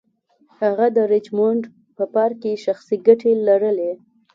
هغه 0.59 0.85
د 0.95 0.97
ریچمونډ 1.11 1.61
په 1.95 2.03
پارک 2.13 2.37
کې 2.43 2.61
شخصي 2.65 2.95
ګټې 3.07 3.31
لرلې. 3.47 3.91